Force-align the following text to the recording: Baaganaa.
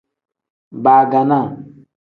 Baaganaa. 0.83 1.47